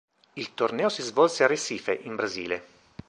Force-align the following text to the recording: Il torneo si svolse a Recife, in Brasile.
Il 0.33 0.55
torneo 0.55 0.89
si 0.89 1.03
svolse 1.03 1.43
a 1.43 1.47
Recife, 1.47 1.93
in 1.93 2.15
Brasile. 2.15 2.63